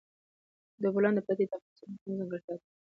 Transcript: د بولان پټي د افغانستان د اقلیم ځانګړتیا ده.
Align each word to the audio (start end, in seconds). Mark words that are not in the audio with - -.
د 0.81 0.83
بولان 0.93 1.15
پټي 1.27 1.45
د 1.49 1.51
افغانستان 1.57 1.89
د 1.93 1.93
اقلیم 1.97 2.17
ځانګړتیا 2.19 2.55
ده. 2.59 2.65